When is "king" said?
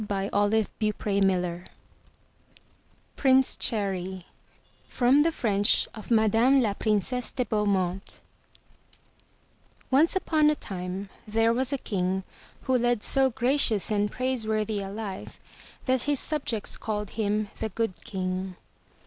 11.77-12.23, 18.03-18.55